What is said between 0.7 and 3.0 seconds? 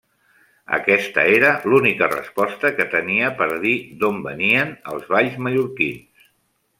Aquesta era l'única resposta que